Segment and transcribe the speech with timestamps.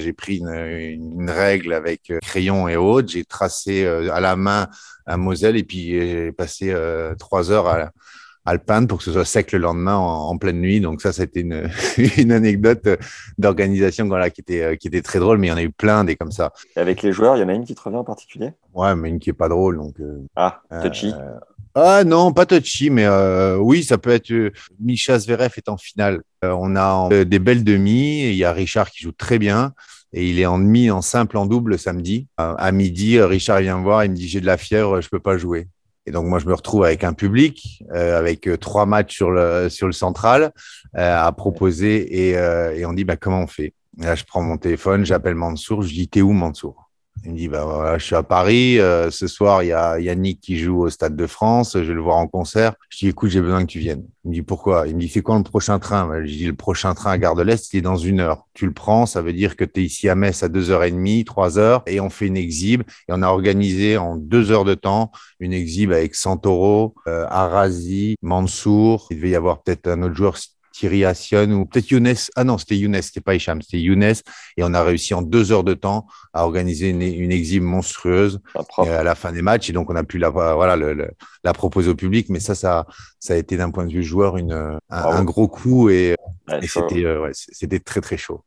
[0.00, 3.08] J'ai pris une, une, règle avec crayon et autres.
[3.08, 4.68] J'ai tracé à la main
[5.06, 6.74] un Moselle et puis j'ai passé
[7.18, 7.90] trois heures à,
[8.44, 10.80] à, le peindre pour que ce soit sec le lendemain en, pleine nuit.
[10.80, 11.68] Donc ça, c'était une,
[12.18, 12.88] une anecdote
[13.38, 16.04] d'organisation voilà, qui, était, qui était très drôle, mais il y en a eu plein
[16.04, 16.52] des comme ça.
[16.76, 18.52] Et avec les joueurs, il y en a une qui te revient en particulier?
[18.74, 19.76] Ouais, mais une qui est pas drôle.
[19.76, 19.96] Donc,
[20.36, 21.12] ah, touchy.
[21.74, 24.32] Ah non, pas touchy, mais euh, oui, ça peut être.
[24.32, 24.50] Euh,
[24.80, 26.22] Misha Zverev est en finale.
[26.44, 28.22] Euh, on a euh, des belles demi.
[28.28, 29.72] Il y a Richard qui joue très bien
[30.12, 32.26] et il est en demi, en simple, en double samedi.
[32.36, 35.20] à midi, Richard vient me voir, il me dit j'ai de la fièvre, je peux
[35.20, 35.68] pas jouer.
[36.06, 39.86] Et donc moi je me retrouve avec un public, avec trois matchs sur le sur
[39.86, 40.50] le central
[40.94, 43.72] à proposer et, et on dit bah comment on fait?
[43.98, 46.89] là je prends mon téléphone, j'appelle Mansour, je dis t'es où Mansour?
[47.24, 48.78] Il me dit, bah voilà, je suis à Paris.
[48.78, 51.74] Euh, ce soir, il y a Yannick qui joue au Stade de France.
[51.74, 52.74] Je vais le voir en concert.
[52.88, 54.04] Je dis, écoute, j'ai besoin que tu viennes.
[54.24, 54.86] Il me dit, pourquoi?
[54.88, 56.06] Il me dit, c'est quand le prochain train?
[56.06, 58.46] Bah, Je dis, le prochain train à Gare de l'Est, il est dans une heure.
[58.54, 60.84] Tu le prends, ça veut dire que tu es ici à Metz à deux heures
[60.84, 62.82] et demie, trois heures, et on fait une exhibe.
[63.08, 68.16] Et on a organisé en deux heures de temps une exhibe avec Santoro, euh, Arazi,
[68.22, 69.08] Mansour.
[69.10, 70.36] Il devait y avoir peut-être un autre joueur,
[70.80, 72.14] Thierry ou peut-être Younes.
[72.36, 74.14] Ah non, c'était Younes, c'était pas Hicham, c'était Younes.
[74.56, 78.40] Et on a réussi en deux heures de temps à organiser une, une exhibe monstrueuse
[78.78, 79.70] euh, à la fin des matchs.
[79.70, 81.10] Et donc, on a pu la, voilà, le,
[81.44, 82.28] la proposer au public.
[82.30, 82.86] Mais ça, ça,
[83.18, 86.16] ça a été d'un point de vue joueur une, un, gros coup et,
[86.66, 88.42] c'était, euh, ouais, c'était très, très chaud.